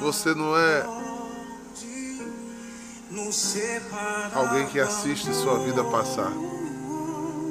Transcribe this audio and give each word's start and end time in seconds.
Você 0.00 0.34
não 0.34 0.56
é 0.56 0.86
alguém 4.32 4.66
que 4.68 4.80
assiste 4.80 5.34
sua 5.34 5.58
vida 5.58 5.84
passar. 5.84 6.32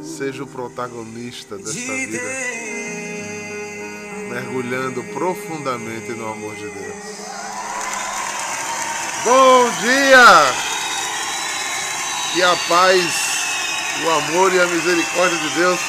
Seja 0.03 0.43
o 0.43 0.47
protagonista 0.47 1.57
desta 1.57 1.73
vida, 1.73 2.19
mergulhando 4.29 5.03
profundamente 5.13 6.11
no 6.11 6.31
amor 6.31 6.55
de 6.55 6.67
Deus. 6.67 7.03
Bom 9.23 9.69
dia! 9.81 10.25
Que 12.33 12.41
a 12.41 12.55
paz, 12.67 13.15
o 14.03 14.09
amor 14.09 14.51
e 14.53 14.59
a 14.59 14.65
misericórdia 14.65 15.37
de 15.37 15.49
Deus 15.55 15.79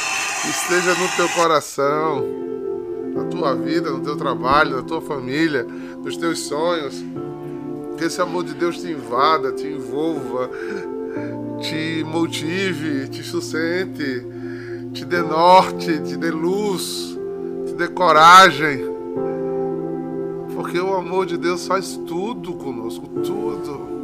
esteja 0.50 0.94
no 0.94 1.08
teu 1.16 1.28
coração, 1.30 2.43
na 3.14 3.24
tua 3.24 3.54
vida, 3.54 3.90
no 3.90 4.00
teu 4.00 4.16
trabalho, 4.16 4.76
na 4.76 4.82
tua 4.82 5.00
família, 5.00 5.64
nos 6.02 6.16
teus 6.16 6.40
sonhos. 6.40 7.02
Que 7.96 8.04
esse 8.04 8.20
amor 8.20 8.42
de 8.42 8.54
Deus 8.54 8.78
te 8.78 8.90
invada, 8.90 9.52
te 9.52 9.66
envolva, 9.68 10.50
te 11.60 12.04
motive, 12.04 13.08
te 13.08 13.22
sustente, 13.22 14.26
te 14.92 15.04
dê 15.04 15.22
norte, 15.22 16.00
te 16.00 16.16
dê 16.16 16.30
luz, 16.30 17.16
te 17.66 17.74
dê 17.74 17.86
coragem. 17.86 18.84
Porque 20.54 20.78
o 20.78 20.94
amor 20.94 21.26
de 21.26 21.36
Deus 21.36 21.66
faz 21.66 21.96
tudo 22.06 22.54
conosco, 22.54 23.06
tudo. 23.24 23.94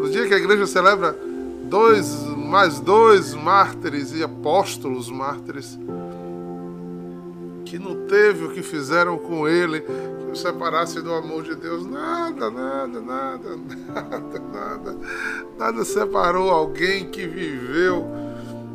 No 0.00 0.10
dia 0.10 0.26
que 0.26 0.34
a 0.34 0.38
igreja 0.38 0.66
celebra 0.66 1.16
dois, 1.64 2.24
mais 2.36 2.80
dois 2.80 3.34
mártires 3.34 4.12
e 4.12 4.22
apóstolos 4.22 5.10
mártires, 5.10 5.78
que 7.76 7.78
não 7.78 8.06
teve 8.06 8.44
o 8.46 8.50
que 8.50 8.62
fizeram 8.62 9.18
com 9.18 9.46
ele, 9.46 9.80
que 9.80 10.30
o 10.32 10.34
separasse 10.34 11.02
do 11.02 11.12
amor 11.12 11.42
de 11.42 11.54
Deus. 11.54 11.86
Nada, 11.86 12.50
nada, 12.50 13.00
nada, 13.00 13.50
nada, 13.86 14.42
nada. 14.52 14.98
Nada 15.58 15.84
separou 15.84 16.50
alguém 16.50 17.10
que 17.10 17.26
viveu 17.26 18.06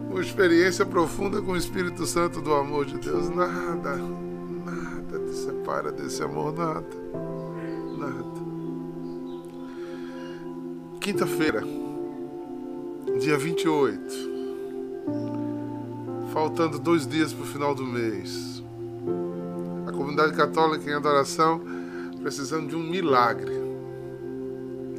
uma 0.09 0.22
experiência 0.22 0.85
profunda 0.85 1.41
com 1.41 1.53
o 1.53 1.57
Espírito 1.57 2.05
Santo 2.05 2.41
do 2.41 2.53
amor 2.53 2.85
de 2.85 2.97
Deus. 2.99 3.29
Nada, 3.29 3.95
nada 4.66 5.19
te 5.19 5.35
separa 5.35 5.91
desse 5.91 6.22
amor, 6.22 6.53
nada, 6.53 6.85
nada. 7.97 8.41
Quinta-feira, 10.99 11.63
dia 13.19 13.38
28. 13.38 14.29
Faltando 16.31 16.77
dois 16.79 17.07
dias 17.07 17.33
para 17.33 17.44
o 17.44 17.47
final 17.47 17.75
do 17.75 17.83
mês 17.83 18.60
comunidade 20.02 20.33
católica 20.33 20.89
em 20.89 20.94
adoração 20.94 21.61
precisando 22.19 22.69
de 22.69 22.75
um 22.75 22.81
milagre. 22.81 23.53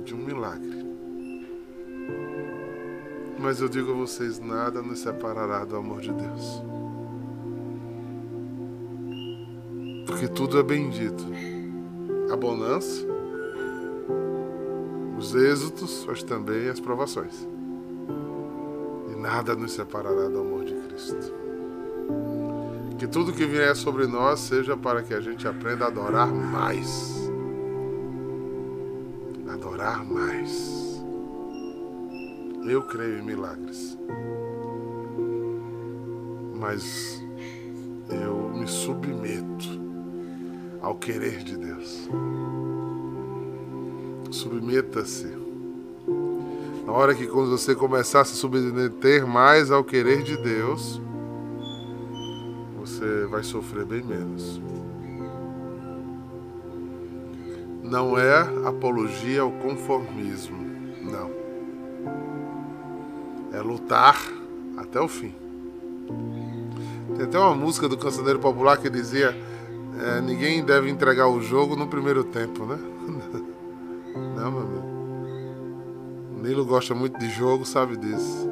De 0.05 0.15
um 0.15 0.19
milagre. 0.19 0.87
Mas 3.39 3.61
eu 3.61 3.69
digo 3.69 3.91
a 3.91 3.95
vocês: 3.95 4.39
nada 4.39 4.81
nos 4.81 5.01
separará 5.01 5.65
do 5.65 5.77
amor 5.77 6.01
de 6.01 6.13
Deus. 6.13 6.63
Porque 10.07 10.29
tudo 10.29 10.59
é 10.61 10.63
bendito. 10.63 11.25
A 12.31 12.37
bonança, 12.37 13.05
os 15.19 15.35
êxitos, 15.35 16.05
mas 16.07 16.23
também 16.23 16.69
as 16.69 16.79
provações. 16.79 17.47
E 19.13 19.21
nada 19.21 19.57
nos 19.57 19.73
separará 19.73 20.29
do 20.29 20.41
amor 20.41 20.65
de 20.65 20.75
Cristo. 20.75 21.42
Que 23.03 23.09
tudo 23.09 23.33
que 23.33 23.45
vier 23.45 23.75
sobre 23.75 24.07
nós 24.07 24.39
seja 24.39 24.77
para 24.77 25.03
que 25.03 25.13
a 25.13 25.21
gente 25.21 25.49
aprenda 25.49 25.87
a 25.87 25.89
adorar 25.89 26.33
mais. 26.33 27.29
Adorar 29.53 30.05
mais. 30.05 31.03
Eu 32.65 32.81
creio 32.83 33.19
em 33.19 33.23
milagres. 33.25 33.99
Mas 36.55 37.21
eu 38.09 38.51
me 38.57 38.69
submeto 38.69 39.83
ao 40.81 40.95
querer 40.95 41.43
de 41.43 41.57
Deus. 41.57 42.09
Submeta-se. 44.31 45.27
Na 46.87 46.93
hora 46.93 47.17
que 47.17 47.27
quando 47.27 47.51
você 47.51 47.75
começar 47.75 48.21
a 48.21 48.25
se 48.25 48.37
submeter 48.37 49.27
mais 49.27 49.73
ao 49.73 49.83
querer 49.83 50.23
de 50.23 50.37
Deus, 50.37 51.03
você 53.03 53.27
vai 53.27 53.43
sofrer 53.43 53.85
bem 53.85 54.03
menos. 54.03 54.61
Não 57.83 58.17
é 58.17 58.41
apologia 58.67 59.43
ao 59.43 59.51
conformismo, 59.51 60.57
não. 61.03 61.31
É 63.53 63.61
lutar 63.61 64.17
até 64.79 65.01
o 65.01 65.09
fim. 65.09 65.35
Tem 67.17 67.27
até 67.27 67.39
uma 67.39 67.55
música 67.55 67.89
do 67.89 67.99
cancioneiro 67.99 68.39
popular 68.39 68.79
que 68.79 68.89
dizia: 68.89 69.37
é, 70.01 70.21
ninguém 70.21 70.65
deve 70.65 70.89
entregar 70.89 71.27
o 71.27 71.43
jogo 71.43 71.75
no 71.75 71.89
primeiro 71.89 72.23
tempo, 72.23 72.65
né? 72.65 72.79
Não, 74.37 74.51
meu 74.51 74.61
amigo. 74.61 74.93
Nilo 76.43 76.65
gosta 76.65 76.95
muito 76.95 77.19
de 77.19 77.31
jogo, 77.31 77.65
sabe 77.65 77.97
disso. 77.97 78.51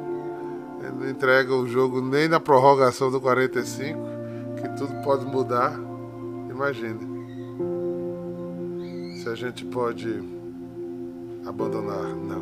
Ele 0.81 0.91
não 0.91 1.09
entrega 1.09 1.53
o 1.53 1.67
jogo 1.67 2.01
nem 2.01 2.27
na 2.27 2.39
prorrogação 2.39 3.11
do 3.11 3.21
45 3.21 4.10
que 4.61 4.69
tudo 4.77 4.93
pode 5.03 5.25
mudar, 5.25 5.73
imagine 6.49 7.11
se 9.21 9.29
a 9.29 9.35
gente 9.35 9.65
pode 9.65 10.19
abandonar, 11.45 12.15
não. 12.15 12.41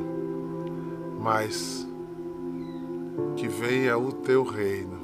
Mas 1.19 1.85
que 3.35 3.47
venha 3.47 3.97
o 3.97 4.11
teu 4.11 4.43
reino, 4.43 4.97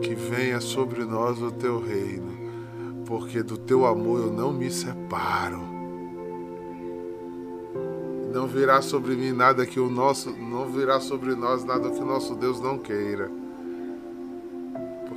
que 0.00 0.14
venha 0.14 0.58
sobre 0.60 1.04
nós 1.04 1.40
o 1.40 1.50
teu 1.50 1.78
reino, 1.82 2.32
porque 3.04 3.42
do 3.42 3.58
teu 3.58 3.84
amor 3.84 4.20
eu 4.20 4.32
não 4.32 4.52
me 4.52 4.70
separo. 4.70 5.60
Não 8.32 8.46
virá 8.46 8.80
sobre 8.80 9.16
mim 9.16 9.32
nada 9.32 9.66
que 9.66 9.80
o 9.80 9.90
nosso, 9.90 10.30
não 10.30 10.70
virá 10.70 11.00
sobre 11.00 11.34
nós 11.34 11.64
nada 11.64 11.90
que 11.90 12.00
o 12.00 12.06
nosso 12.06 12.34
Deus 12.34 12.60
não 12.60 12.78
queira 12.78 13.45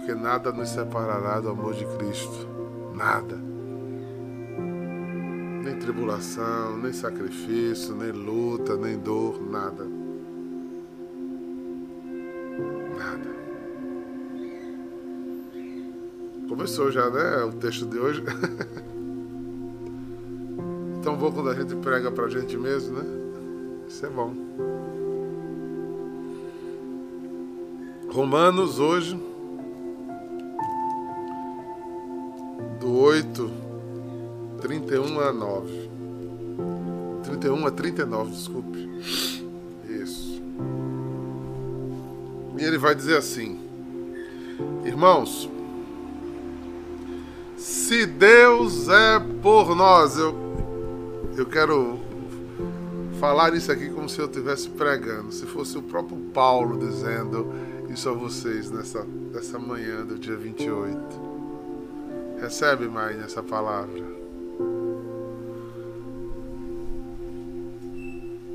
porque 0.10 0.16
nada 0.16 0.52
nos 0.52 0.70
separará 0.70 1.40
do 1.40 1.50
amor 1.50 1.76
de 1.76 1.86
Cristo. 1.86 2.48
Nada. 2.96 3.36
Nem 5.64 5.78
tribulação, 5.78 6.80
nem 6.80 6.92
sacrifício, 6.92 7.94
nem 7.96 8.12
luta, 8.12 8.76
nem 8.76 8.98
dor, 8.98 9.40
nada. 9.40 9.86
Nada. 12.98 13.30
Começou 16.48 16.92
já, 16.92 17.08
né? 17.12 17.44
O 17.44 17.52
texto 17.54 17.86
de 17.86 18.00
hoje. 18.00 18.24
Tão 21.04 21.16
bom 21.18 21.32
quando 21.32 21.52
a 21.52 21.54
gente 21.54 21.76
prega 21.76 22.12
pra 22.12 22.28
gente 22.28 22.58
mesmo, 22.58 22.98
né? 22.98 23.06
Isso 23.88 24.04
é 24.08 24.10
bom. 24.10 24.34
Romanos 28.12 28.80
hoje 28.80 29.29
31 35.30 35.32
a 35.32 35.34
9. 35.34 35.90
31 37.24 37.68
a 37.68 37.72
39, 37.72 38.32
desculpe. 38.32 38.90
Isso. 39.88 40.42
E 42.58 42.64
ele 42.64 42.78
vai 42.78 42.96
dizer 42.96 43.18
assim: 43.18 43.60
Irmãos, 44.84 45.50
se 47.58 48.06
Deus 48.06 48.90
é 48.90 49.20
por 49.42 49.76
nós, 49.76 50.18
eu, 50.18 50.34
eu 51.38 51.46
quero 51.46 52.00
falar 53.20 53.54
isso 53.54 53.72
aqui 53.72 53.90
como 53.90 54.10
se 54.10 54.20
eu 54.20 54.26
estivesse 54.26 54.70
pregando, 54.70 55.32
se 55.32 55.46
fosse 55.46 55.78
o 55.78 55.82
próprio 55.82 56.18
Paulo 56.34 56.80
dizendo 56.80 57.52
isso 57.90 58.08
a 58.10 58.14
vocês 58.14 58.72
nessa, 58.72 59.06
nessa 59.34 59.60
manhã 59.60 60.06
do 60.06 60.18
dia 60.18 60.38
28. 60.38 61.30
Recebe 62.42 62.88
mais 62.88 63.20
essa 63.22 63.44
palavra. 63.44 64.19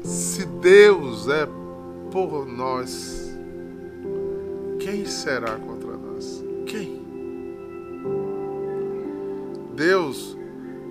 Se 0.04 0.44
Deus 0.44 1.28
é 1.28 1.48
por 2.12 2.46
nós, 2.46 3.34
quem 4.78 5.06
será 5.06 5.56
contra 5.56 5.96
nós? 5.96 6.44
Quem? 6.66 7.02
Deus 9.74 10.36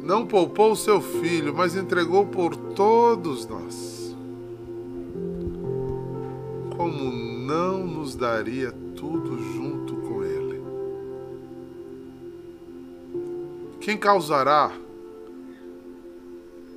não 0.02 0.26
poupou 0.26 0.72
o 0.72 0.76
seu 0.76 1.00
filho, 1.00 1.54
mas 1.54 1.76
entregou 1.76 2.26
por 2.26 2.56
todos 2.56 3.48
nós. 3.48 4.16
Como 6.76 7.12
não 7.12 7.86
nos 7.86 8.16
daria 8.16 8.72
tudo 8.96 9.38
junto 9.54 9.96
com 9.98 10.24
ele? 10.24 10.62
Quem 13.80 13.96
causará? 13.96 14.72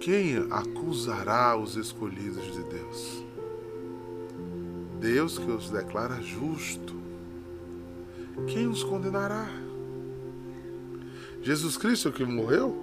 Quem 0.07 0.37
acusará 0.53 1.57
os 1.57 1.75
escolhidos 1.75 2.45
de 2.53 2.63
Deus? 2.63 3.25
Deus 5.01 5.37
que 5.37 5.51
os 5.51 5.69
declara 5.69 6.23
justo. 6.23 6.95
Quem 8.47 8.69
os 8.69 8.85
condenará? 8.85 9.49
Jesus 11.43 11.77
Cristo 11.77 12.13
que 12.13 12.25
morreu, 12.25 12.81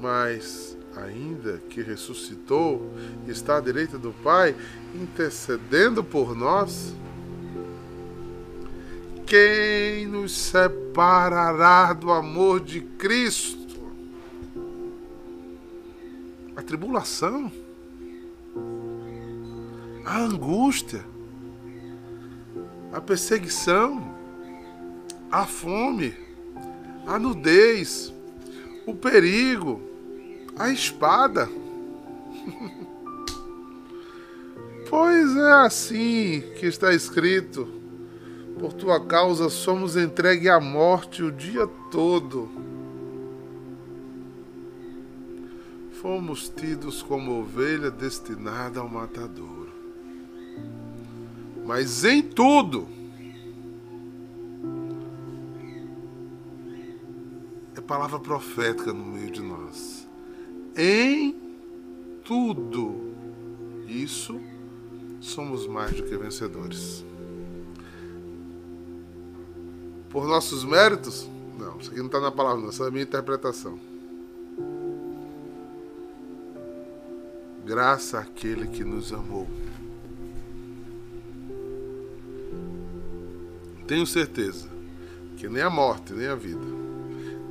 mas 0.00 0.74
ainda 0.96 1.58
que 1.68 1.82
ressuscitou 1.82 2.90
está 3.28 3.58
à 3.58 3.60
direita 3.60 3.98
do 3.98 4.14
Pai, 4.22 4.56
intercedendo 4.94 6.02
por 6.02 6.34
nós. 6.34 6.94
Quem 9.26 10.06
nos 10.06 10.32
separará 10.34 11.92
do 11.92 12.10
amor 12.10 12.60
de 12.60 12.80
Cristo? 12.80 13.63
Tribulação, 16.66 17.50
a 20.04 20.18
angústia, 20.18 21.04
a 22.92 23.00
perseguição, 23.00 24.14
a 25.30 25.46
fome, 25.46 26.14
a 27.06 27.18
nudez, 27.18 28.12
o 28.86 28.94
perigo, 28.94 29.80
a 30.56 30.70
espada. 30.70 31.48
pois 34.88 35.36
é 35.36 35.52
assim 35.64 36.42
que 36.58 36.66
está 36.66 36.92
escrito: 36.92 37.66
por 38.58 38.72
tua 38.72 39.04
causa 39.04 39.48
somos 39.50 39.96
entregue 39.96 40.48
à 40.48 40.60
morte 40.60 41.22
o 41.22 41.32
dia 41.32 41.66
todo. 41.90 42.73
Fomos 46.04 46.50
tidos 46.50 47.02
como 47.02 47.40
ovelha 47.40 47.90
destinada 47.90 48.78
ao 48.78 48.88
matadouro. 48.88 49.72
Mas 51.64 52.04
em 52.04 52.20
tudo, 52.20 52.86
palavra 57.86 58.18
profética 58.18 58.92
no 58.92 59.04
meio 59.04 59.30
de 59.30 59.42
nós. 59.42 60.08
Em 60.76 61.34
tudo 62.24 63.14
isso 63.86 64.40
somos 65.20 65.66
mais 65.66 65.94
do 65.94 66.02
que 66.02 66.16
vencedores. 66.16 67.04
Por 70.10 70.26
nossos 70.26 70.64
méritos? 70.64 71.28
Não, 71.58 71.78
isso 71.78 71.90
aqui 71.90 71.98
não 71.98 72.06
está 72.06 72.20
na 72.20 72.30
palavra, 72.30 72.62
não, 72.62 72.68
essa 72.68 72.84
é 72.84 72.88
a 72.88 72.90
minha 72.90 73.02
interpretação. 73.02 73.78
Graça 77.64 78.18
àquele 78.18 78.66
que 78.66 78.84
nos 78.84 79.12
amou. 79.12 79.48
Tenho 83.86 84.06
certeza 84.06 84.68
que 85.36 85.48
nem 85.48 85.62
a 85.62 85.70
morte, 85.70 86.12
nem 86.12 86.26
a 86.26 86.34
vida 86.34 86.84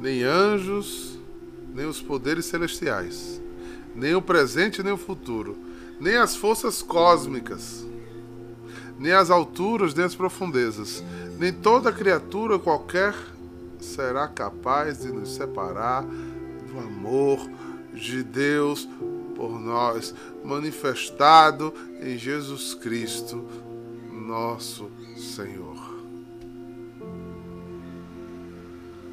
nem 0.04 0.21
anjos, 0.21 1.18
nem 1.74 1.86
os 1.86 2.01
poderes 2.01 2.45
celestiais, 2.45 3.42
nem 3.95 4.13
o 4.13 4.21
presente 4.21 4.83
nem 4.83 4.92
o 4.92 4.98
futuro, 4.98 5.57
nem 5.98 6.18
as 6.18 6.36
forças 6.36 6.81
cósmicas, 6.81 7.86
nem 9.00 9.13
as 9.13 9.30
alturas 9.30 9.94
nem 9.94 10.04
as 10.04 10.13
profundezas, 10.13 11.01
nem 11.39 11.54
toda 11.54 11.94
criatura 11.94 12.59
qualquer 12.59 13.16
será 13.80 14.27
capaz 14.27 15.00
de 15.00 15.07
nos 15.07 15.36
separar 15.36 16.04
do 16.04 16.77
amor 16.77 17.50
de 17.94 18.24
Deus 18.24 18.86
por 19.44 19.60
nós, 19.60 20.16
manifestado 20.42 21.74
em 22.01 22.18
Jesus 22.18 22.74
Cristo, 22.74 23.45
nosso 24.10 24.90
Senhor. 25.18 25.75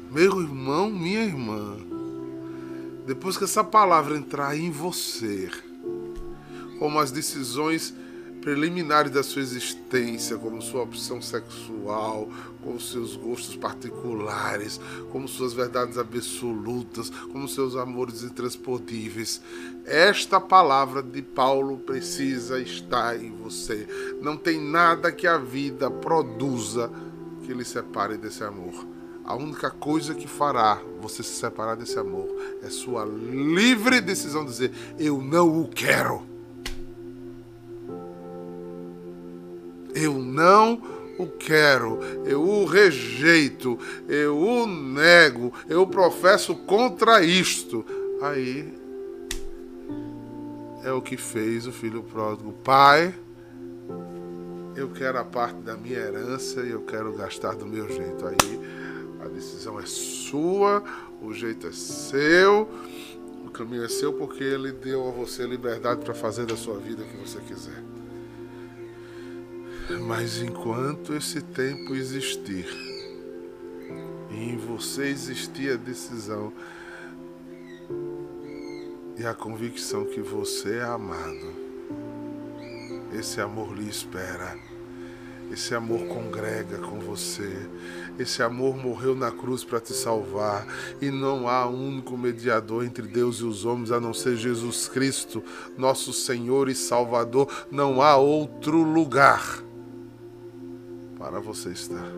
Meu 0.09 0.39
irmão, 0.41 0.89
minha 0.89 1.25
irmã, 1.25 1.75
depois 3.05 3.35
que 3.35 3.43
essa 3.43 3.61
palavra 3.61 4.15
entrar 4.15 4.57
em 4.57 4.71
você, 4.71 5.51
como 6.79 6.97
as 6.97 7.11
decisões 7.11 7.93
preliminares 8.41 9.11
da 9.11 9.21
sua 9.21 9.41
existência, 9.41 10.37
como 10.37 10.61
sua 10.61 10.81
opção 10.81 11.21
sexual, 11.21 12.27
como 12.63 12.79
seus 12.79 13.15
gostos 13.15 13.55
particulares, 13.55 14.79
como 15.11 15.27
suas 15.27 15.53
verdades 15.53 15.97
absolutas, 15.97 17.09
como 17.31 17.47
seus 17.47 17.75
amores 17.75 18.23
intransponíveis. 18.23 19.41
Esta 19.85 20.39
palavra 20.41 21.01
de 21.03 21.21
Paulo 21.21 21.77
precisa 21.77 22.59
estar 22.59 23.15
em 23.21 23.31
você. 23.31 23.87
Não 24.21 24.35
tem 24.35 24.59
nada 24.59 25.11
que 25.11 25.27
a 25.27 25.37
vida 25.37 25.89
produza 25.89 26.91
que 27.43 27.53
lhe 27.53 27.65
separe 27.65 28.17
desse 28.17 28.43
amor. 28.43 28.87
A 29.23 29.35
única 29.35 29.69
coisa 29.69 30.15
que 30.15 30.27
fará 30.27 30.81
você 30.99 31.21
se 31.23 31.35
separar 31.35 31.75
desse 31.75 31.97
amor 31.97 32.27
é 32.63 32.69
sua 32.69 33.05
livre 33.05 34.01
decisão 34.01 34.43
de 34.43 34.51
dizer: 34.51 34.71
Eu 34.97 35.21
não 35.21 35.61
o 35.61 35.67
quero. 35.67 36.30
Eu 40.01 40.13
não 40.15 40.81
o 41.17 41.27
quero, 41.27 41.99
eu 42.25 42.41
o 42.41 42.65
rejeito, 42.65 43.77
eu 44.07 44.37
o 44.37 44.65
nego, 44.65 45.53
eu 45.69 45.85
professo 45.85 46.55
contra 46.55 47.23
isto. 47.23 47.85
Aí 48.21 48.73
é 50.83 50.91
o 50.91 51.01
que 51.01 51.17
fez 51.17 51.67
o 51.67 51.71
filho 51.71 52.01
pródigo. 52.01 52.53
Pai, 52.63 53.13
eu 54.75 54.89
quero 54.89 55.19
a 55.19 55.23
parte 55.23 55.59
da 55.59 55.75
minha 55.75 55.99
herança 55.99 56.61
e 56.61 56.71
eu 56.71 56.81
quero 56.81 57.13
gastar 57.13 57.55
do 57.55 57.67
meu 57.67 57.87
jeito. 57.87 58.25
Aí 58.25 58.59
a 59.23 59.27
decisão 59.27 59.79
é 59.79 59.85
sua, 59.85 60.83
o 61.21 61.31
jeito 61.33 61.67
é 61.67 61.71
seu, 61.71 62.67
o 63.45 63.49
caminho 63.51 63.83
é 63.83 63.89
seu 63.89 64.11
porque 64.13 64.43
ele 64.43 64.71
deu 64.71 65.07
a 65.07 65.11
você 65.11 65.45
liberdade 65.45 66.03
para 66.03 66.13
fazer 66.13 66.45
da 66.47 66.57
sua 66.57 66.77
vida 66.77 67.03
o 67.03 67.05
que 67.05 67.17
você 67.17 67.39
quiser. 67.41 68.00
Mas 70.01 70.41
enquanto 70.41 71.13
esse 71.13 71.41
tempo 71.41 71.95
existir, 71.95 72.67
e 74.29 74.35
em 74.35 74.57
você 74.57 75.03
existir 75.03 75.73
a 75.73 75.75
decisão 75.75 76.53
e 79.17 79.25
a 79.25 79.33
convicção 79.33 80.05
que 80.05 80.21
você 80.21 80.77
é 80.77 80.83
amado, 80.83 81.53
esse 83.13 83.41
amor 83.41 83.73
lhe 83.77 83.89
espera 83.89 84.57
esse 85.51 85.75
amor 85.75 86.07
congrega 86.07 86.77
com 86.77 86.97
você. 86.97 87.69
Esse 88.17 88.41
amor 88.41 88.77
morreu 88.77 89.13
na 89.13 89.29
cruz 89.31 89.65
para 89.65 89.81
te 89.81 89.91
salvar. 89.93 90.65
E 91.01 91.11
não 91.11 91.45
há 91.45 91.67
único 91.67 92.17
mediador 92.17 92.85
entre 92.85 93.05
Deus 93.05 93.39
e 93.39 93.43
os 93.43 93.65
homens 93.65 93.91
a 93.91 93.99
não 93.99 94.13
ser 94.13 94.37
Jesus 94.37 94.87
Cristo, 94.87 95.43
nosso 95.77 96.13
Senhor 96.13 96.69
e 96.69 96.75
Salvador. 96.75 97.49
Não 97.69 98.01
há 98.01 98.15
outro 98.15 98.81
lugar 98.81 99.61
para 101.21 101.39
você 101.39 101.69
estar. 101.69 102.11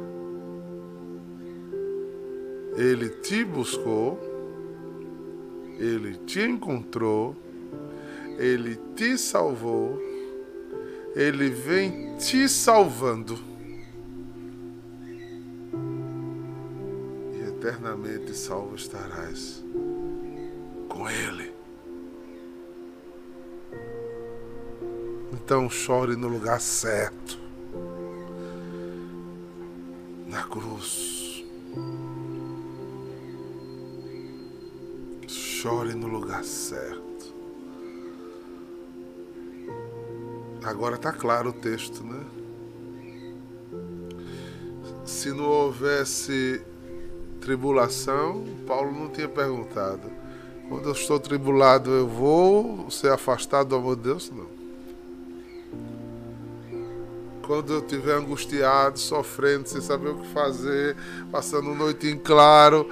Ele 2.77 3.09
te 3.09 3.43
buscou, 3.43 4.19
ele 5.77 6.15
te 6.25 6.41
encontrou, 6.41 7.35
ele 8.39 8.79
te 8.95 9.17
salvou 9.17 10.13
ele 11.15 11.49
vem 11.49 12.15
te 12.17 12.49
salvando. 12.49 13.37
E 17.33 17.49
eternamente 17.49 18.33
salvo 18.33 18.75
estarás 18.75 19.63
com 20.89 21.07
Ele. 21.07 21.53
Então 25.33 25.69
chore 25.69 26.15
no 26.15 26.27
lugar 26.27 26.59
certo. 26.59 27.42
Cruz. 30.53 31.43
Chore 35.27 35.95
no 35.95 36.05
lugar 36.05 36.43
certo. 36.43 37.33
Agora 40.63 40.95
está 40.95 41.11
claro 41.11 41.49
o 41.49 41.53
texto, 41.53 42.03
né? 42.03 42.23
Se 45.03 45.31
não 45.31 45.45
houvesse 45.45 46.61
tribulação, 47.41 48.43
Paulo 48.67 48.91
não 48.91 49.09
tinha 49.09 49.27
perguntado. 49.27 50.07
Quando 50.69 50.85
eu 50.85 50.93
estou 50.93 51.19
tribulado, 51.19 51.89
eu 51.89 52.07
vou 52.07 52.91
ser 52.91 53.11
afastado 53.11 53.69
do 53.69 53.75
amor 53.75 53.95
de 53.95 54.03
Deus? 54.03 54.29
Não. 54.29 54.62
Quando 57.45 57.73
eu 57.73 57.79
estiver 57.79 58.15
angustiado, 58.15 58.97
sofrendo, 58.97 59.67
sem 59.67 59.81
saber 59.81 60.09
o 60.09 60.15
que 60.15 60.27
fazer, 60.29 60.95
passando 61.29 61.75
noite 61.75 62.07
em 62.07 62.17
claro, 62.17 62.89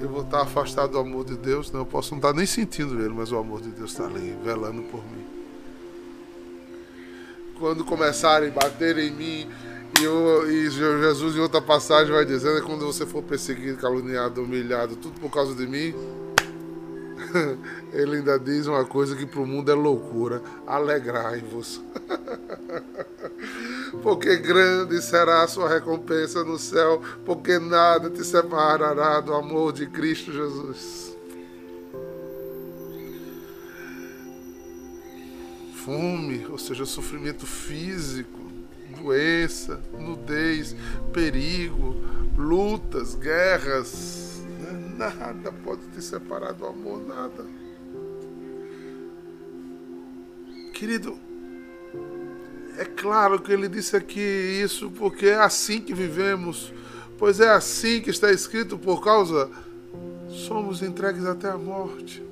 eu 0.00 0.08
vou 0.08 0.22
estar 0.22 0.42
afastado 0.42 0.92
do 0.92 0.98
amor 0.98 1.24
de 1.24 1.36
Deus? 1.36 1.70
Não, 1.70 1.80
eu 1.80 1.86
posso 1.86 2.10
não 2.10 2.18
estar 2.18 2.32
nem 2.32 2.44
sentindo 2.44 3.00
ele, 3.00 3.14
mas 3.14 3.30
o 3.30 3.38
amor 3.38 3.60
de 3.60 3.70
Deus 3.70 3.92
está 3.92 4.04
ali, 4.04 4.36
velando 4.42 4.82
por 4.82 5.00
mim. 5.04 5.24
Quando 7.58 7.84
começarem 7.84 8.48
a 8.48 8.52
bater 8.52 8.98
em 8.98 9.12
mim, 9.12 9.48
e, 10.00 10.04
eu, 10.04 10.50
e 10.50 10.68
Jesus, 10.68 11.36
em 11.36 11.40
outra 11.40 11.60
passagem, 11.60 12.12
vai 12.12 12.24
dizendo: 12.24 12.58
é 12.58 12.62
quando 12.62 12.84
você 12.84 13.06
for 13.06 13.22
perseguido, 13.22 13.78
caluniado, 13.78 14.42
humilhado, 14.42 14.96
tudo 14.96 15.20
por 15.20 15.30
causa 15.30 15.54
de 15.54 15.66
mim. 15.66 15.94
Ele 17.92 18.16
ainda 18.16 18.38
diz 18.38 18.66
uma 18.66 18.84
coisa 18.84 19.16
que 19.16 19.26
para 19.26 19.40
o 19.40 19.46
mundo 19.46 19.70
é 19.70 19.74
loucura: 19.74 20.42
alegrai-vos. 20.66 21.82
porque 24.02 24.36
grande 24.36 25.00
será 25.02 25.42
a 25.42 25.48
sua 25.48 25.68
recompensa 25.68 26.42
no 26.44 26.58
céu, 26.58 27.02
porque 27.24 27.58
nada 27.58 28.10
te 28.10 28.24
separará 28.24 29.20
do 29.20 29.34
amor 29.34 29.72
de 29.72 29.86
Cristo 29.86 30.32
Jesus. 30.32 31.16
Fome, 35.84 36.46
ou 36.48 36.58
seja, 36.58 36.86
sofrimento 36.86 37.44
físico, 37.44 38.40
doença, 39.00 39.80
nudez, 39.98 40.76
perigo, 41.12 41.96
lutas, 42.36 43.16
guerras. 43.16 44.31
Nada 45.10 45.52
pode 45.52 45.86
te 45.88 46.02
separar 46.02 46.52
do 46.52 46.66
amor, 46.66 47.02
nada. 47.06 47.44
Querido, 50.72 51.18
é 52.78 52.84
claro 52.84 53.40
que 53.40 53.52
ele 53.52 53.68
disse 53.68 53.96
aqui 53.96 54.20
isso 54.20 54.90
porque 54.90 55.26
é 55.26 55.38
assim 55.38 55.80
que 55.80 55.94
vivemos, 55.94 56.72
pois 57.18 57.40
é 57.40 57.48
assim 57.48 58.00
que 58.00 58.10
está 58.10 58.30
escrito 58.30 58.78
por 58.78 59.02
causa 59.02 59.50
somos 60.32 60.82
entregues 60.82 61.24
até 61.24 61.48
a 61.48 61.58
morte. 61.58 62.22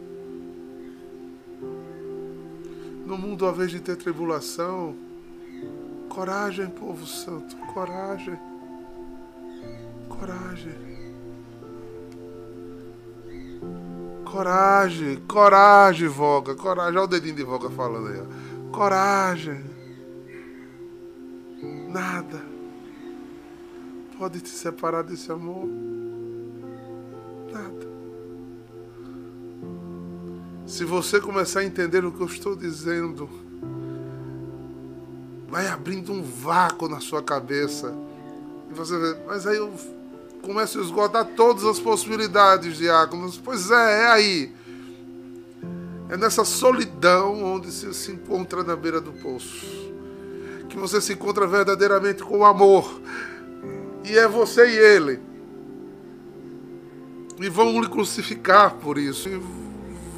No 3.07 3.19
mundo, 3.19 3.45
ao 3.45 3.53
invés 3.53 3.71
de 3.71 3.81
ter 3.81 3.97
tribulação, 3.97 4.95
coragem, 6.09 6.69
povo 6.69 7.07
santo, 7.07 7.57
coragem, 7.73 8.39
coragem, 10.09 10.89
coragem, 14.30 15.16
coragem, 15.26 16.08
voga, 16.08 16.54
coragem. 16.54 16.96
Olha 16.96 17.04
o 17.04 17.06
dedinho 17.06 17.34
de 17.34 17.42
voga 17.42 17.70
falando 17.70 18.08
aí, 18.08 18.20
ó. 18.20 18.70
coragem. 18.72 19.60
Nada 21.88 22.50
pode 24.20 24.38
te 24.38 24.50
separar 24.50 25.02
desse 25.02 25.32
amor. 25.32 25.66
Nada. 27.50 27.88
Se 30.66 30.84
você 30.84 31.18
começar 31.18 31.60
a 31.60 31.64
entender 31.64 32.04
o 32.04 32.12
que 32.12 32.20
eu 32.20 32.26
estou 32.26 32.54
dizendo, 32.54 33.30
vai 35.49 35.68
abrindo 35.68 36.12
um 36.12 36.22
vácuo 36.22 36.87
na 36.87 37.00
sua 37.00 37.22
cabeça. 37.22 37.94
E 38.70 38.75
você 38.75 38.99
vê, 38.99 39.16
mas 39.26 39.46
aí 39.46 39.56
eu 39.56 39.72
começo 40.40 40.78
a 40.78 40.82
esgotar 40.82 41.25
todas 41.37 41.64
as 41.64 41.78
possibilidades, 41.78 42.76
diáconos. 42.76 43.38
Pois 43.38 43.70
é, 43.70 44.02
é 44.02 44.06
aí. 44.06 44.52
É 46.09 46.16
nessa 46.16 46.44
solidão 46.44 47.42
onde 47.44 47.70
você 47.70 47.92
se 47.92 48.11
encontra 48.12 48.64
na 48.64 48.75
beira 48.75 49.00
do 49.00 49.12
poço 49.12 49.90
que 50.70 50.78
você 50.78 51.00
se 51.00 51.12
encontra 51.12 51.47
verdadeiramente 51.47 52.23
com 52.23 52.38
o 52.38 52.44
amor. 52.44 53.00
E 54.04 54.16
é 54.16 54.26
você 54.26 54.66
e 54.66 54.78
ele. 54.78 55.20
E 57.38 57.49
vão 57.49 57.80
lhe 57.80 57.88
crucificar 57.88 58.76
por 58.76 58.97
isso. 58.97 59.28
E 59.28 59.42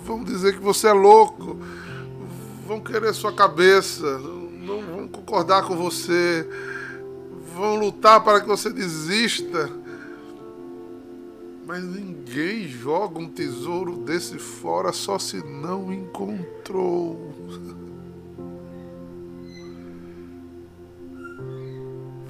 vão 0.04 0.22
dizer 0.22 0.52
que 0.52 0.62
você 0.62 0.88
é 0.88 0.92
louco. 0.92 1.58
Vão 2.66 2.80
querer 2.80 3.12
sua 3.14 3.32
cabeça. 3.32 4.18
Não 4.18 4.82
vão 4.82 5.08
concordar 5.08 5.64
com 5.64 5.74
você. 5.74 6.46
Vão 7.56 7.76
lutar 7.76 8.22
para 8.22 8.40
que 8.40 8.46
você 8.46 8.70
desista. 8.70 9.70
Mas 11.64 11.84
ninguém 11.84 12.66
joga 12.66 13.18
um 13.18 13.28
tesouro 13.28 13.96
desse 13.98 14.38
fora 14.38 14.92
só 14.92 15.18
se 15.18 15.36
não 15.44 15.92
encontrou. 15.92 17.32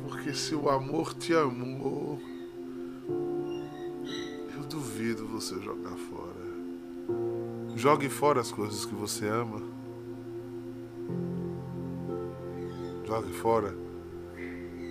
Porque 0.07 0.35
se 0.35 0.55
o 0.55 0.69
amor 0.69 1.15
te 1.15 1.35
amou, 1.35 2.21
eu 4.55 4.63
duvido 4.69 5.27
você 5.27 5.59
jogar 5.61 5.97
fora. 5.97 6.43
Jogue 7.75 8.11
fora 8.11 8.41
as 8.41 8.53
coisas 8.53 8.85
que 8.85 8.95
você 8.95 9.27
ama. 9.27 9.63
Jogue 13.07 13.33
fora 13.33 13.75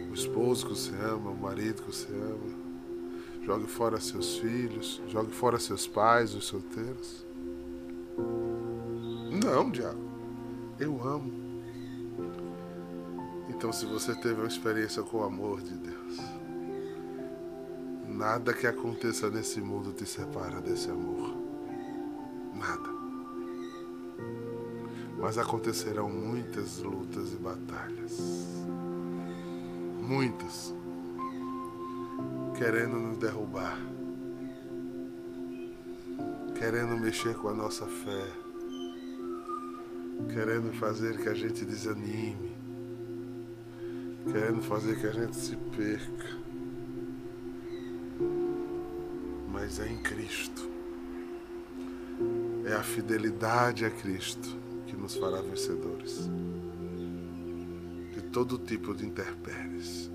o 0.10 0.14
esposo 0.14 0.68
que 0.68 0.74
você 0.74 0.96
ama, 0.96 1.30
o 1.30 1.38
marido 1.38 1.84
que 1.84 1.96
você 1.96 2.12
ama. 2.12 2.71
Jogue 3.44 3.68
fora 3.68 4.00
seus 4.00 4.38
filhos. 4.38 5.02
Jogue 5.08 5.32
fora 5.32 5.60
seus 5.60 5.88
pais, 5.88 6.34
os 6.36 6.46
solteiros. 6.46 7.26
Não, 9.44 9.72
diabo. 9.72 10.12
Eu 10.80 11.02
amo. 11.04 11.32
Então, 13.50 13.74
se 13.74 13.86
você 13.86 14.16
teve 14.16 14.36
uma 14.42 14.48
experiência 14.48 15.04
com 15.04 15.18
o 15.18 15.24
amor 15.24 15.62
de 15.62 15.76
Deus, 15.76 16.18
nada 18.08 18.54
que 18.54 18.68
aconteça 18.68 19.30
nesse 19.30 19.60
mundo 19.62 19.92
te 19.94 20.06
separa 20.06 20.62
desse 20.62 20.90
amor. 20.90 21.36
Nada. 22.56 22.90
Mas 25.20 25.38
acontecerão 25.38 26.10
muitas 26.10 26.80
lutas 26.80 27.34
e 27.34 27.38
batalhas. 27.38 28.20
Muitas. 30.02 30.74
Querendo 32.62 33.00
nos 33.00 33.18
derrubar. 33.18 33.76
Querendo 36.60 36.96
mexer 36.96 37.34
com 37.34 37.50
a 37.50 37.54
nossa 37.56 37.88
fé. 37.88 38.28
Querendo 40.32 40.72
fazer 40.74 41.18
que 41.18 41.28
a 41.28 41.34
gente 41.34 41.66
desanime 41.66 42.52
querendo 44.32 44.62
fazer 44.62 45.00
que 45.00 45.08
a 45.08 45.12
gente 45.12 45.36
se 45.36 45.56
perca. 45.76 46.38
Mas 49.52 49.80
é 49.80 49.92
em 49.92 49.98
Cristo. 49.98 50.70
É 52.66 52.74
a 52.74 52.84
fidelidade 52.84 53.86
a 53.86 53.90
Cristo 53.90 54.56
que 54.86 54.96
nos 54.96 55.16
fará 55.16 55.42
vencedores 55.42 56.30
de 58.14 58.22
todo 58.24 58.58
tipo 58.58 58.94
de 58.94 59.06
intempéries, 59.06 60.12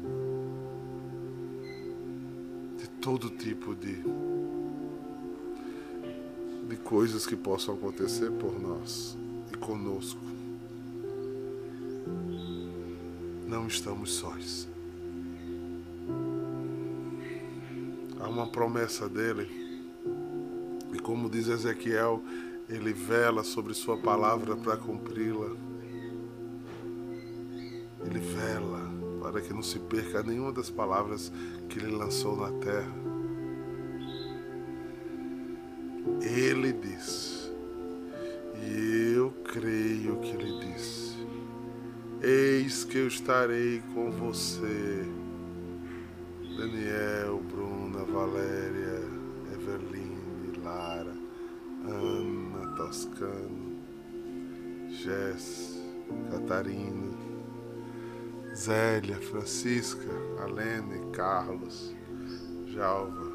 todo 3.07 3.31
tipo 3.31 3.73
de 3.73 4.03
de 6.69 6.77
coisas 6.77 7.25
que 7.25 7.37
possam 7.37 7.77
acontecer 7.77 8.33
por 8.33 8.61
nós 8.61 9.17
e 9.53 9.57
conosco. 9.57 10.19
não 13.47 13.69
estamos 13.69 14.13
sós. 14.13 14.69
Há 18.19 18.29
uma 18.29 18.49
promessa 18.49 19.09
dele, 19.09 19.49
e 20.93 20.99
como 20.99 21.31
diz 21.31 21.47
Ezequiel, 21.47 22.21
ele 22.69 22.93
vela 22.93 23.45
sobre 23.45 23.73
Sua 23.73 23.97
palavra 23.97 24.57
para 24.57 24.77
cumpri-la. 24.77 25.66
Que 29.47 29.55
não 29.55 29.63
se 29.63 29.79
perca 29.79 30.23
nenhuma 30.23 30.53
das 30.53 30.71
palavras 30.71 31.33
que 31.69 31.79
ele 31.79 31.93
lançou 31.93 32.37
na 32.37 32.51
terra. 32.59 32.93
Ele 36.21 36.73
diz, 36.73 37.51
e 38.63 39.15
eu 39.17 39.31
creio 39.45 40.17
que 40.21 40.31
ele 40.31 40.67
disse 40.67 41.07
Eis 42.23 42.83
que 42.83 42.99
eu 42.99 43.09
estarei 43.09 43.83
com 43.95 44.11
você. 44.11 45.05
Daniel, 46.57 47.41
Bruna, 47.41 48.05
Valéria, 48.05 49.03
Eveline, 49.53 50.59
Lara, 50.65 51.15
Ana, 51.85 52.75
Toscano, 52.75 53.77
Jess, 54.89 55.79
Catarina, 56.31 57.15
Zélia, 58.57 59.17
Francisca, 59.17 60.09
Alene, 60.43 61.11
Carlos, 61.13 61.95
Jalva, 62.69 63.31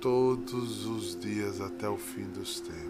todos 0.00 0.86
os 0.86 1.14
dias 1.20 1.60
até 1.60 1.86
o 1.86 1.98
fim 1.98 2.24
dos 2.24 2.58
tempos. 2.58 2.88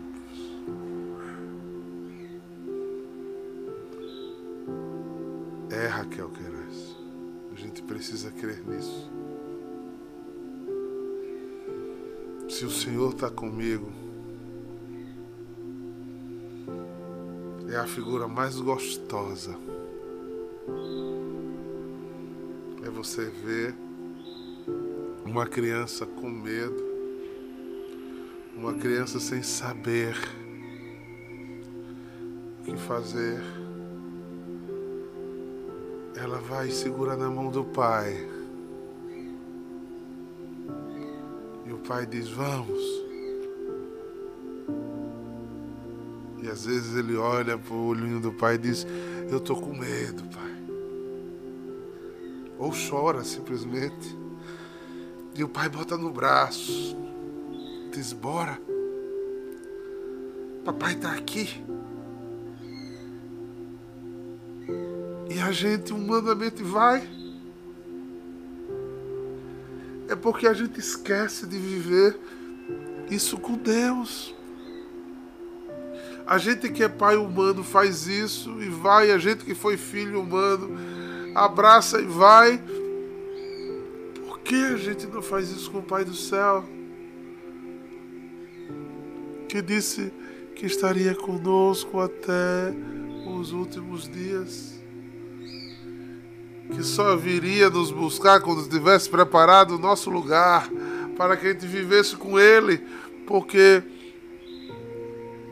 É, 5.73 5.89
Raquel 5.89 6.31
Queiroz. 6.31 6.97
A 7.53 7.57
gente 7.57 7.83
precisa 7.83 8.31
crer 8.31 8.65
nisso. 8.65 9.11
Se 12.49 12.65
o 12.65 12.71
Senhor 12.71 13.13
está 13.13 13.29
comigo, 13.29 13.91
é 17.69 17.77
a 17.77 17.87
figura 17.89 18.29
mais 18.29 18.61
gostosa. 18.61 19.59
Você 22.99 23.26
ver 23.26 23.76
uma 25.25 25.47
criança 25.47 26.05
com 26.05 26.28
medo, 26.28 26.85
uma 28.57 28.75
criança 28.75 29.21
sem 29.21 29.40
saber 29.40 30.17
o 32.59 32.64
que 32.64 32.76
fazer. 32.76 33.40
Ela 36.17 36.40
vai 36.40 36.73
segurar 36.73 37.17
na 37.17 37.31
mão 37.31 37.52
do 37.52 37.62
pai. 37.67 38.28
E 41.67 41.73
o 41.73 41.78
pai 41.78 42.05
diz: 42.05 42.28
Vamos. 42.31 42.83
E 46.43 46.49
às 46.49 46.67
vezes 46.67 46.97
ele 46.97 47.14
olha 47.17 47.57
pro 47.57 47.76
olhinho 47.76 48.19
do 48.19 48.33
pai 48.33 48.57
e 48.57 48.59
diz: 48.59 48.85
Eu 49.31 49.38
tô 49.38 49.55
com 49.55 49.73
medo, 49.73 50.25
pai. 50.35 50.58
Ou 52.59 52.73
chora 52.73 53.23
simplesmente. 53.23 54.19
E 55.35 55.45
o 55.45 55.49
pai 55.49 55.69
bota 55.69 55.97
no 55.97 56.11
braço. 56.11 56.97
Diz: 57.93 58.12
Bora. 58.12 58.59
Papai 60.65 60.97
tá 60.97 61.12
aqui. 61.12 61.65
E 65.31 65.38
a 65.38 65.53
gente 65.53 65.93
humanamente 65.93 66.62
vai. 66.62 67.09
É 70.09 70.17
porque 70.17 70.47
a 70.47 70.55
gente 70.55 70.81
esquece 70.81 71.47
de 71.47 71.59
viver 71.59 72.19
isso 73.11 73.38
com 73.38 73.55
Deus. 73.55 74.35
A 76.27 76.37
gente 76.37 76.69
que 76.71 76.83
é 76.83 76.88
pai 76.88 77.17
humano 77.17 77.62
faz 77.62 78.07
isso 78.07 78.61
e 78.61 78.69
vai, 78.69 79.11
a 79.11 79.19
gente 79.19 79.45
que 79.45 79.55
foi 79.55 79.77
filho 79.77 80.21
humano 80.21 80.98
abraça 81.35 82.01
e 82.01 82.05
vai. 82.05 82.63
Por 84.27 84.41
que 84.41 84.55
a 84.55 84.77
gente 84.77 85.07
não 85.07 85.23
faz 85.23 85.51
isso 85.51 85.71
com 85.71 85.79
o 85.79 85.83
Pai 85.83 86.05
do 86.05 86.15
céu? 86.15 86.65
Que 89.49 89.63
disse 89.63 90.13
que 90.55 90.67
estaria 90.67 91.15
conosco 91.15 92.01
até 92.01 92.75
os 93.27 93.53
últimos 93.53 94.09
dias. 94.09 94.79
Que 96.75 96.83
só 96.83 97.17
viria 97.17 97.71
nos 97.71 97.91
buscar 97.91 98.41
quando 98.41 98.69
tivesse 98.69 99.09
preparado 99.09 99.77
o 99.77 99.79
nosso 99.79 100.11
lugar 100.11 100.69
para 101.17 101.37
que 101.37 101.47
a 101.47 101.53
gente 101.53 101.67
vivesse 101.67 102.15
com 102.15 102.39
Ele, 102.39 102.79
porque 103.27 103.83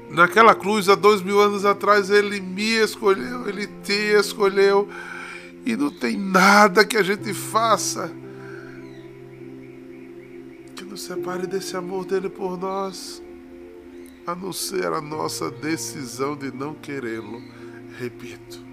Naquela 0.09 0.55
cruz, 0.55 0.89
há 0.89 0.95
dois 0.95 1.21
mil 1.21 1.41
anos 1.41 1.65
atrás, 1.65 2.11
ele 2.11 2.41
me 2.41 2.83
escolheu, 2.83 3.49
ele 3.49 3.67
te 3.67 3.93
escolheu. 4.19 4.89
E 5.67 5.77
não 5.77 5.91
tem 5.91 6.17
nada 6.17 6.87
que 6.87 6.97
a 6.97 7.03
gente 7.03 7.35
faça 7.35 8.11
que 10.77 10.85
nos 10.85 11.03
separe 11.03 11.47
desse 11.47 11.77
amor 11.77 12.07
dele 12.07 12.31
por 12.31 12.57
nós, 12.57 13.21
a 14.25 14.35
não 14.35 14.53
ser 14.53 14.87
a 14.93 15.01
nossa 15.01 15.51
decisão 15.51 16.37
de 16.37 16.51
não 16.51 16.73
querê-lo. 16.73 17.43
Repito. 17.99 18.65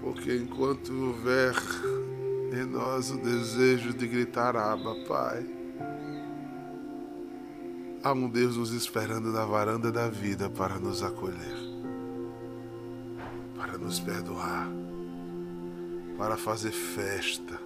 Porque 0.00 0.34
enquanto 0.34 0.92
houver 0.92 1.54
em 2.52 2.64
nós 2.64 3.10
o 3.10 3.18
desejo 3.18 3.92
de 3.92 4.06
gritar, 4.06 4.56
Abba, 4.56 4.94
Pai 5.06 5.46
Há 8.04 8.12
um 8.12 8.28
Deus 8.28 8.56
nos 8.56 8.72
esperando 8.72 9.30
na 9.30 9.44
varanda 9.44 9.92
da 9.92 10.08
vida 10.08 10.50
para 10.50 10.76
nos 10.76 11.04
acolher, 11.04 11.71
para 13.62 13.78
nos 13.78 14.00
perdoar, 14.00 14.68
para 16.18 16.36
fazer 16.36 16.72
festa, 16.72 17.60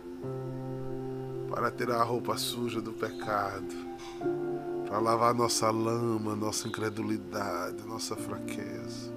para 1.48 1.70
tirar 1.70 2.02
a 2.02 2.04
roupa 2.04 2.36
suja 2.36 2.82
do 2.82 2.92
pecado, 2.92 3.74
para 4.86 4.98
lavar 4.98 5.32
nossa 5.32 5.70
lama, 5.70 6.36
nossa 6.36 6.68
incredulidade, 6.68 7.82
nossa 7.86 8.14
fraqueza. 8.14 9.10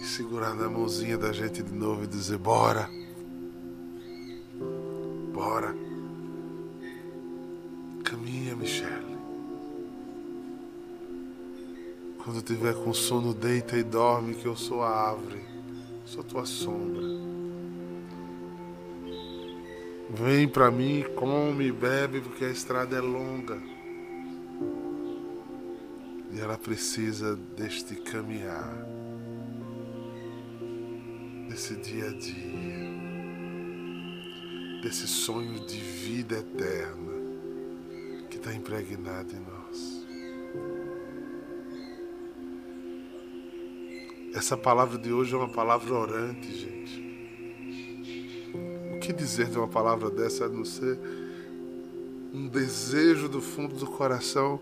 E 0.00 0.04
segurar 0.04 0.54
na 0.54 0.68
mãozinha 0.68 1.18
da 1.18 1.32
gente 1.32 1.60
de 1.60 1.74
novo 1.74 2.04
e 2.04 2.06
dizer: 2.06 2.38
bora, 2.38 2.88
bora. 5.34 5.74
Caminha, 8.04 8.54
Michele. 8.54 8.97
Quando 12.28 12.42
tiver 12.42 12.74
com 12.74 12.92
sono, 12.92 13.32
deita 13.32 13.74
e 13.78 13.82
dorme, 13.82 14.34
que 14.34 14.44
eu 14.44 14.54
sou 14.54 14.82
a 14.82 14.90
árvore, 14.90 15.40
sou 16.04 16.22
tua 16.22 16.44
sombra. 16.44 17.02
Vem 20.10 20.46
para 20.46 20.70
mim, 20.70 21.06
come 21.16 21.68
e 21.68 21.72
bebe, 21.72 22.20
porque 22.20 22.44
a 22.44 22.50
estrada 22.50 22.94
é 22.94 23.00
longa. 23.00 23.58
E 26.30 26.38
ela 26.38 26.58
precisa 26.58 27.34
deste 27.34 27.94
caminhar, 27.94 28.76
desse 31.48 31.76
dia 31.76 32.08
a 32.08 32.12
dia, 32.12 32.90
desse 34.82 35.08
sonho 35.08 35.66
de 35.66 35.78
vida 35.78 36.40
eterna 36.40 37.12
que 38.28 38.36
está 38.36 38.52
impregnado 38.52 39.34
em 39.34 39.40
nós. 39.40 39.57
Essa 44.34 44.56
palavra 44.56 44.98
de 44.98 45.12
hoje 45.12 45.34
é 45.34 45.38
uma 45.38 45.48
palavra 45.48 45.92
orante, 45.94 46.54
gente. 46.54 47.08
O 48.94 48.98
que 49.00 49.12
dizer 49.12 49.46
de 49.48 49.58
uma 49.58 49.68
palavra 49.68 50.10
dessa 50.10 50.44
a 50.44 50.48
não 50.48 50.64
ser 50.64 50.98
um 52.32 52.46
desejo 52.46 53.28
do 53.28 53.40
fundo 53.40 53.74
do 53.74 53.86
coração? 53.86 54.60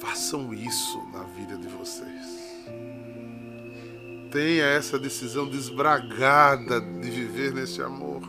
Façam 0.00 0.54
isso 0.54 0.98
na 1.12 1.24
vida 1.24 1.56
de 1.56 1.68
vocês. 1.68 2.40
Tenha 4.32 4.64
essa 4.64 4.98
decisão 4.98 5.46
desbragada 5.46 6.80
de 6.80 7.10
viver 7.10 7.52
nesse 7.52 7.82
amor. 7.82 8.22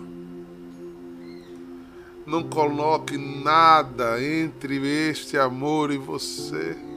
Não 2.26 2.43
coloque 2.43 3.17
nada 3.17 4.21
entre 4.21 4.78
este 5.10 5.38
amor 5.38 5.91
e 5.91 5.97
você. 5.97 6.90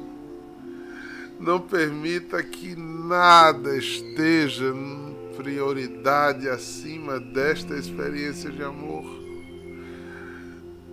Não 1.45 1.61
permita 1.61 2.43
que 2.43 2.75
nada 2.75 3.77
esteja 3.77 4.65
em 4.65 5.15
prioridade 5.37 6.49
acima 6.49 7.21
desta 7.21 7.77
experiência 7.77 8.51
de 8.51 8.63
amor. 8.63 9.05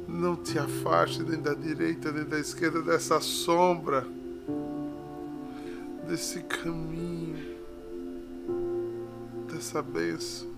Não 0.10 0.36
te 0.36 0.60
afaste 0.60 1.24
nem 1.24 1.40
da 1.40 1.54
direita 1.54 2.12
nem 2.12 2.26
da 2.26 2.38
esquerda 2.38 2.82
dessa 2.82 3.22
sombra, 3.22 4.06
desse 6.10 6.42
caminho, 6.42 7.56
dessa 9.50 9.82
bênção. 9.82 10.50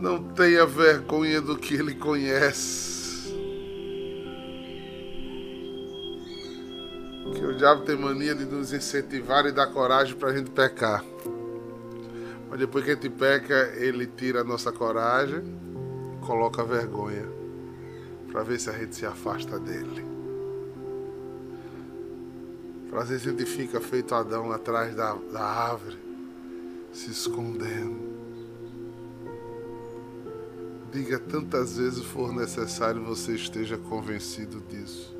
Não 0.00 0.32
tenha 0.32 0.64
vergonha 0.64 1.42
do 1.42 1.58
que 1.58 1.74
ele 1.74 1.94
conhece. 1.94 2.97
Que 7.34 7.44
o 7.44 7.56
diabo 7.56 7.82
tem 7.84 7.96
mania 7.96 8.34
de 8.34 8.44
nos 8.44 8.72
incentivar 8.72 9.46
e 9.46 9.52
dar 9.52 9.68
coragem 9.68 10.14
para 10.16 10.30
a 10.30 10.36
gente 10.36 10.50
pecar. 10.50 11.04
Mas 12.48 12.58
depois 12.58 12.84
que 12.84 12.90
a 12.90 12.94
gente 12.94 13.10
peca, 13.10 13.72
ele 13.76 14.06
tira 14.06 14.40
a 14.40 14.44
nossa 14.44 14.72
coragem, 14.72 15.42
coloca 16.26 16.64
vergonha, 16.64 17.28
para 18.32 18.42
ver 18.42 18.58
se 18.58 18.70
a 18.70 18.72
gente 18.72 18.96
se 18.96 19.04
afasta 19.04 19.58
dele. 19.58 20.04
Para 22.90 23.04
ver 23.04 23.20
se 23.20 23.28
a 23.28 23.30
gente 23.32 23.44
fica 23.44 23.80
feito 23.80 24.14
Adão 24.14 24.50
atrás 24.50 24.94
da, 24.94 25.14
da 25.30 25.42
árvore, 25.42 25.98
se 26.92 27.10
escondendo. 27.10 28.08
Diga 30.90 31.18
tantas 31.18 31.76
vezes 31.76 32.02
for 32.02 32.32
necessário 32.32 33.04
você 33.04 33.32
esteja 33.34 33.76
convencido 33.76 34.58
disso. 34.70 35.14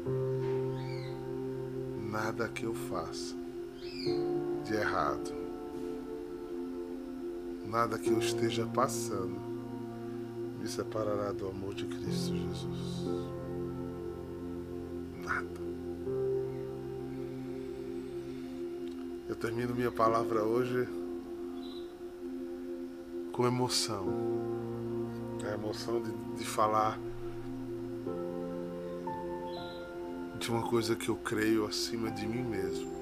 Nada 2.20 2.48
que 2.48 2.64
eu 2.64 2.74
faça 2.74 3.37
de 4.64 4.74
errado, 4.74 5.33
nada 7.64 7.96
que 7.96 8.11
eu 8.11 8.18
esteja 8.18 8.66
passando, 8.66 9.38
me 10.59 10.66
separará 10.66 11.31
do 11.31 11.46
amor 11.46 11.74
de 11.74 11.87
Cristo 11.87 12.35
Jesus. 12.35 13.07
Nada. 15.24 15.61
Eu 19.28 19.37
termino 19.37 19.72
minha 19.72 19.92
palavra 19.92 20.42
hoje 20.42 20.88
com 23.31 23.46
emoção. 23.46 24.09
A 25.48 25.54
emoção 25.54 26.02
de, 26.02 26.11
de 26.37 26.44
falar 26.44 26.98
de 30.38 30.51
uma 30.51 30.62
coisa 30.62 30.94
que 30.94 31.09
eu 31.09 31.16
creio 31.16 31.66
acima 31.66 32.11
de 32.11 32.27
mim 32.27 32.42
mesmo. 32.42 32.96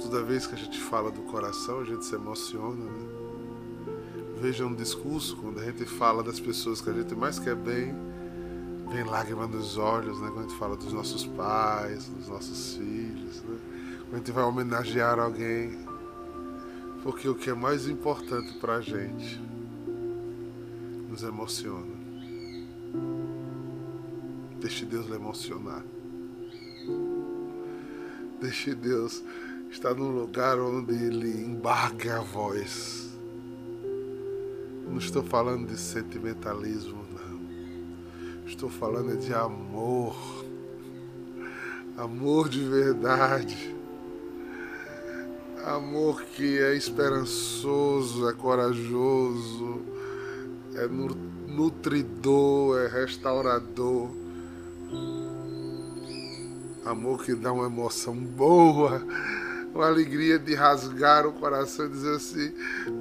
Toda 0.00 0.22
vez 0.22 0.46
que 0.46 0.54
a 0.54 0.58
gente 0.58 0.78
fala 0.78 1.10
do 1.10 1.22
coração, 1.22 1.80
a 1.80 1.84
gente 1.84 2.04
se 2.04 2.14
emociona, 2.14 2.84
né? 2.84 3.08
Veja 4.40 4.64
um 4.64 4.74
discurso, 4.74 5.36
quando 5.36 5.58
a 5.58 5.64
gente 5.64 5.84
fala 5.84 6.22
das 6.22 6.38
pessoas 6.38 6.80
que 6.80 6.88
a 6.88 6.92
gente 6.92 7.14
mais 7.14 7.40
quer 7.40 7.56
bem, 7.56 7.92
vem 8.88 9.04
lágrima 9.04 9.46
nos 9.46 9.76
olhos, 9.76 10.20
né? 10.20 10.28
Quando 10.28 10.38
a 10.38 10.48
gente 10.48 10.58
fala 10.58 10.76
dos 10.76 10.92
nossos 10.92 11.26
pais, 11.26 12.08
dos 12.08 12.28
nossos 12.28 12.74
filhos, 12.76 13.42
né? 13.42 13.58
Quando 14.04 14.14
a 14.14 14.16
gente 14.18 14.32
vai 14.32 14.44
homenagear 14.44 15.18
alguém. 15.18 15.76
Porque 17.02 17.28
o 17.28 17.34
que 17.34 17.50
é 17.50 17.54
mais 17.54 17.88
importante 17.88 18.56
pra 18.58 18.80
gente 18.80 19.40
nos 21.08 21.22
emociona. 21.22 21.97
Deixe 24.68 24.84
Deus 24.84 25.06
lhe 25.06 25.14
emocionar. 25.14 25.82
Deixe 28.38 28.74
Deus 28.74 29.24
estar 29.70 29.94
num 29.94 30.10
lugar 30.10 30.60
onde 30.60 30.92
Ele 30.92 31.42
embargue 31.42 32.10
a 32.10 32.20
voz. 32.20 33.08
Não 34.86 34.98
estou 34.98 35.22
falando 35.22 35.68
de 35.68 35.78
sentimentalismo, 35.78 37.02
não. 37.14 38.46
Estou 38.46 38.68
falando 38.68 39.16
de 39.16 39.32
amor. 39.32 40.14
Amor 41.96 42.50
de 42.50 42.62
verdade. 42.62 43.74
Amor 45.64 46.24
que 46.24 46.58
é 46.58 46.76
esperançoso, 46.76 48.28
é 48.28 48.34
corajoso, 48.34 49.80
é 50.74 50.86
nutridor, 51.48 52.80
é 52.82 52.86
restaurador 52.86 54.27
Amor 56.84 57.22
que 57.22 57.34
dá 57.34 57.52
uma 57.52 57.66
emoção 57.66 58.14
boa, 58.14 59.02
uma 59.74 59.86
alegria 59.86 60.38
de 60.38 60.54
rasgar 60.54 61.26
o 61.26 61.32
coração 61.34 61.84
e 61.84 61.90
dizer 61.90 62.16
assim: 62.16 62.52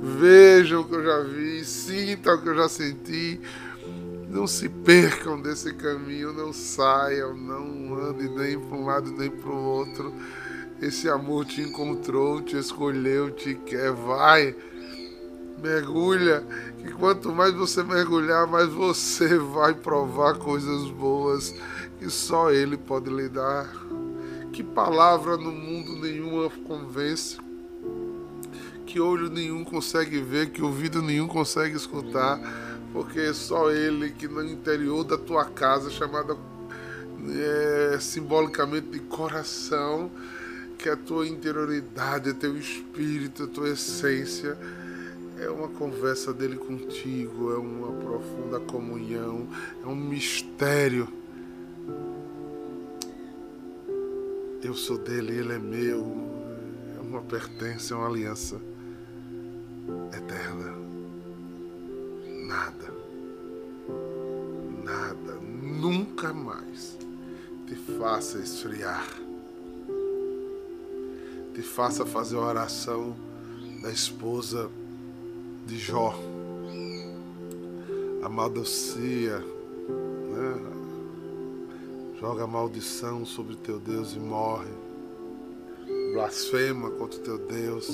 vejam 0.01 0.81
o 0.81 0.83
que 0.83 0.95
eu 0.95 1.03
já 1.05 1.19
vi, 1.21 1.63
sintam 1.63 2.35
o 2.35 2.41
que 2.41 2.49
eu 2.49 2.55
já 2.55 2.67
senti. 2.67 3.39
Não 4.27 4.45
se 4.45 4.67
percam 4.67 5.41
desse 5.41 5.73
caminho, 5.73 6.33
não 6.33 6.51
saiam, 6.51 7.33
não 7.33 7.97
andem 7.97 8.29
nem 8.35 8.59
para 8.59 8.77
um 8.77 8.85
lado 8.85 9.09
nem 9.11 9.29
para 9.29 9.49
o 9.49 9.63
outro. 9.63 10.13
Esse 10.81 11.09
amor 11.09 11.45
te 11.45 11.61
encontrou, 11.61 12.41
te 12.41 12.57
escolheu, 12.57 13.31
te 13.31 13.55
quer. 13.55 13.93
Vai, 13.93 14.53
mergulha, 15.63 16.45
que 16.77 16.91
quanto 16.91 17.31
mais 17.31 17.53
você 17.53 17.81
mergulhar, 17.83 18.45
mais 18.45 18.67
você 18.67 19.37
vai 19.55 19.73
provar 19.73 20.35
coisas 20.35 20.89
boas 20.89 21.55
que 21.99 22.09
só 22.09 22.51
Ele 22.51 22.77
pode 22.77 23.09
lhe 23.09 23.29
dar. 23.29 23.69
Que 24.51 24.63
palavra 24.63 25.37
no 25.37 25.51
mundo 25.51 25.95
nenhuma 25.97 26.49
convence, 26.67 27.37
que 28.85 28.99
olho 28.99 29.29
nenhum 29.29 29.63
consegue 29.63 30.19
ver, 30.19 30.49
que 30.49 30.63
ouvido 30.63 31.01
nenhum 31.01 31.27
consegue 31.27 31.75
escutar, 31.75 32.39
porque 32.91 33.19
é 33.19 33.33
só 33.33 33.69
Ele 33.69 34.09
que 34.09 34.27
no 34.27 34.43
interior 34.43 35.03
da 35.03 35.17
tua 35.17 35.45
casa, 35.45 35.91
chamada 35.91 36.35
é, 37.29 37.99
simbolicamente 37.99 38.87
de 38.87 38.99
coração, 38.99 40.09
que 40.77 40.89
a 40.89 40.95
tua 40.95 41.27
interioridade, 41.27 42.33
teu 42.33 42.57
espírito, 42.57 43.43
a 43.43 43.47
tua 43.47 43.69
essência, 43.69 44.57
é 45.39 45.49
uma 45.49 45.67
conversa 45.67 46.33
dele 46.33 46.55
contigo, 46.55 47.53
é 47.53 47.57
uma 47.57 47.91
profunda 47.91 48.59
comunhão, 48.59 49.47
é 49.83 49.87
um 49.87 49.95
mistério 49.95 51.07
Eu 54.67 54.73
sou 54.73 54.97
dele, 54.97 55.31
ele 55.31 55.53
é 55.53 55.57
meu. 55.57 56.05
É 56.97 56.99
uma 56.99 57.21
pertença, 57.21 57.93
é 57.93 57.97
uma 57.97 58.05
aliança 58.05 58.59
eterna. 60.11 60.75
Nada, 62.45 62.93
nada, 64.83 65.39
nunca 65.53 66.33
mais 66.33 66.97
te 67.65 67.75
faça 67.97 68.39
esfriar. 68.39 69.07
Te 71.53 71.61
faça 71.61 72.05
fazer 72.05 72.35
a 72.35 72.41
oração 72.41 73.15
da 73.81 73.89
esposa 73.89 74.69
de 75.65 75.79
Jó. 75.79 76.13
Amadocia, 78.21 79.39
né? 79.39 80.76
Joga 82.19 82.47
maldição 82.47 83.25
sobre 83.25 83.55
teu 83.55 83.79
Deus 83.79 84.13
e 84.13 84.19
morre, 84.19 84.71
blasfema 86.13 86.89
contra 86.91 87.19
o 87.19 87.23
teu 87.23 87.37
Deus, 87.37 87.87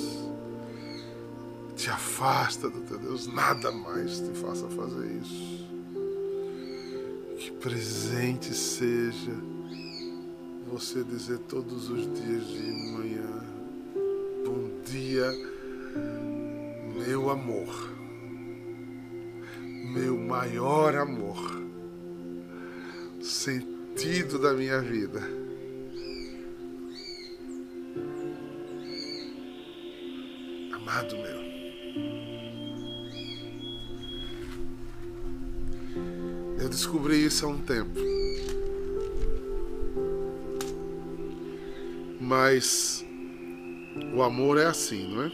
te 1.75 1.89
afasta 1.89 2.69
do 2.69 2.79
teu 2.81 2.97
Deus, 2.97 3.27
nada 3.27 3.71
mais 3.71 4.19
te 4.19 4.29
faça 4.39 4.67
fazer 4.69 5.19
isso. 5.21 5.67
Que 7.37 7.51
presente 7.51 8.53
seja 8.53 9.33
você 10.71 11.03
dizer 11.03 11.39
todos 11.39 11.89
os 11.89 12.03
dias 12.13 12.47
de 12.47 12.71
manhã: 12.91 13.43
Bom 14.45 14.69
dia, 14.85 15.29
meu 17.05 17.29
amor, 17.29 17.91
meu 19.93 20.17
maior 20.17 20.95
amor. 20.95 21.61
Sem 23.21 23.72
sentido 24.03 24.37
da 24.37 24.51
minha 24.51 24.81
vida. 24.81 25.21
Amado 30.73 31.15
meu. 31.15 31.41
Eu 36.61 36.67
descobri 36.67 37.25
isso 37.25 37.45
há 37.45 37.49
um 37.49 37.61
tempo. 37.61 37.97
Mas 42.19 43.05
o 44.13 44.21
amor 44.21 44.57
é 44.57 44.65
assim, 44.65 45.15
não 45.15 45.23
é? 45.23 45.31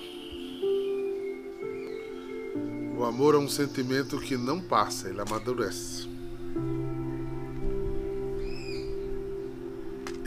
O 3.00 3.04
amor 3.04 3.34
é 3.34 3.40
um 3.40 3.50
sentimento 3.50 4.20
que 4.20 4.38
não 4.38 4.62
passa, 4.62 5.10
ele 5.10 5.22
amadurece. 5.22 6.19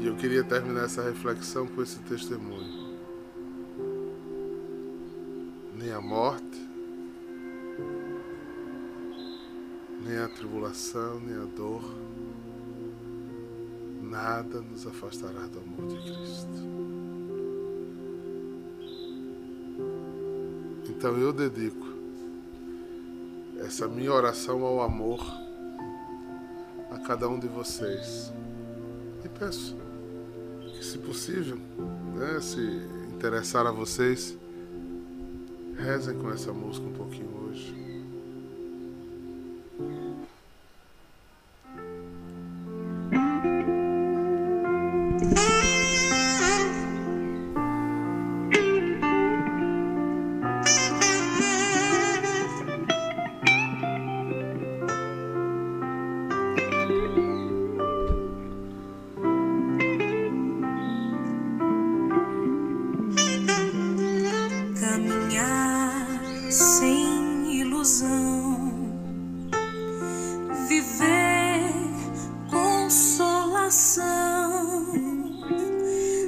E 0.00 0.06
eu 0.06 0.16
queria 0.16 0.44
terminar 0.44 0.84
essa 0.84 1.02
reflexão 1.02 1.66
com 1.66 1.82
esse 1.82 1.98
testemunho. 2.00 2.79
Nem 5.90 5.98
a 5.98 6.00
morte, 6.00 6.68
nem 10.06 10.18
a 10.18 10.28
tribulação, 10.28 11.18
nem 11.18 11.34
a 11.34 11.44
dor, 11.46 11.82
nada 14.00 14.60
nos 14.60 14.86
afastará 14.86 15.48
do 15.48 15.58
amor 15.58 15.88
de 15.88 15.96
Cristo. 15.96 16.48
Então 20.90 21.18
eu 21.18 21.32
dedico 21.32 21.88
essa 23.58 23.88
minha 23.88 24.12
oração 24.12 24.64
ao 24.64 24.82
amor 24.82 25.20
a 26.92 27.00
cada 27.00 27.28
um 27.28 27.36
de 27.36 27.48
vocês. 27.48 28.32
E 29.24 29.28
peço 29.28 29.76
que, 30.60 30.84
se 30.84 30.98
possível, 30.98 31.58
né, 32.14 32.40
se 32.40 32.60
interessar 33.12 33.66
a 33.66 33.72
vocês, 33.72 34.38
rezem 35.80 36.16
com 36.18 36.30
essa 36.30 36.52
música 36.52 36.86
um 36.86 36.92
pouquinho 36.92 37.30
hoje. 37.44 37.89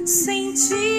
sentir. 0.05 0.92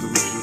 the 0.00 0.06
reason. 0.06 0.39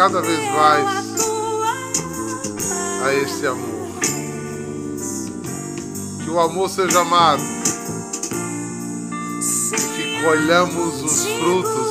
Cada 0.00 0.22
vez 0.22 0.40
mais 0.52 0.86
a 3.04 3.14
esse 3.16 3.46
amor. 3.46 3.90
Que 6.24 6.30
o 6.30 6.40
amor 6.40 6.70
seja 6.70 7.00
amado 7.00 7.42
e 9.74 9.76
que 9.76 10.24
colhamos 10.24 11.02
os 11.02 11.26
frutos 11.26 11.86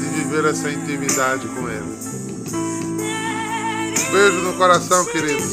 de 0.00 0.06
viver 0.08 0.46
essa 0.46 0.68
intimidade 0.68 1.46
com 1.46 1.68
Ele. 1.68 1.96
Um 4.00 4.12
beijo 4.12 4.38
no 4.38 4.54
coração, 4.54 5.04
queridos. 5.04 5.52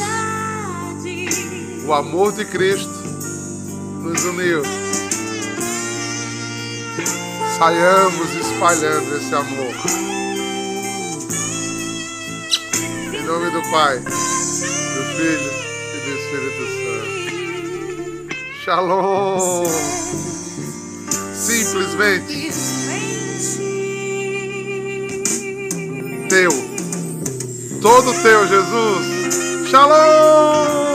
O 1.86 1.94
amor 1.94 2.32
de 2.32 2.46
Cristo 2.46 2.90
nos 4.02 4.24
uniu. 4.24 4.64
Saiamos 7.60 8.49
espalhando 8.60 9.16
esse 9.16 9.34
amor. 9.34 9.74
nome 13.26 13.50
do 13.52 13.62
Pai, 13.72 14.00
do 14.00 14.12
Filho 15.16 15.52
e 15.96 16.00
do 16.04 16.10
Espírito 16.20 16.64
Santo. 16.84 17.16
Shalom! 18.66 19.66
Simplesmente 21.34 22.52
teu. 26.28 26.52
Todo 27.82 28.14
teu, 28.22 28.46
Jesus. 28.46 29.70
Shalom! 29.70 30.89